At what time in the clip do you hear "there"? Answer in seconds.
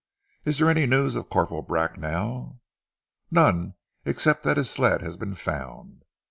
0.57-0.67